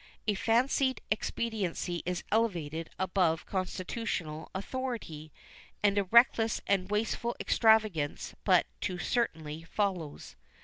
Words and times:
A 0.27 0.33
fancied 0.33 0.99
expediency 1.11 2.01
is 2.07 2.23
elevated 2.31 2.89
above 2.97 3.45
constitutional 3.45 4.49
authority, 4.55 5.31
and 5.83 5.95
a 5.95 6.05
reckless 6.05 6.59
and 6.65 6.89
wasteful 6.89 7.35
extravagance 7.39 8.33
but 8.43 8.65
too 8.79 8.97
certainly 8.97 9.63
follows. 9.63 10.35